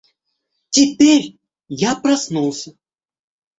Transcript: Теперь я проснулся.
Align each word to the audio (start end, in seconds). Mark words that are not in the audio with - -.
Теперь 0.71 1.37
я 1.67 1.95
проснулся. 1.95 2.73